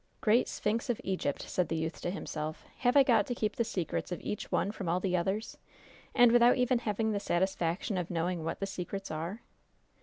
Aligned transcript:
"Great 0.19 0.47
Sphinx 0.47 0.89
of 0.89 0.99
Egypt!" 1.03 1.43
said 1.43 1.67
the 1.69 1.75
youth 1.75 2.01
to 2.01 2.09
himself. 2.09 2.65
"Have 2.79 2.97
I 2.97 3.03
got 3.03 3.27
to 3.27 3.35
keep 3.35 3.55
the 3.55 3.63
secrets 3.63 4.11
of 4.11 4.19
each 4.21 4.51
one 4.51 4.71
from 4.71 4.89
all 4.89 4.99
the 4.99 5.15
others? 5.15 5.59
And 6.15 6.31
without 6.31 6.57
even 6.57 6.79
having 6.79 7.11
the 7.11 7.19
satisfaction 7.19 7.99
of 7.99 8.09
knowing 8.09 8.43
what 8.43 8.59
the 8.59 8.65
secrets 8.65 9.11
are?" 9.11 9.43